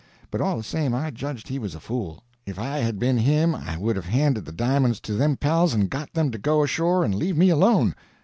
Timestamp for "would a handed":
3.77-4.45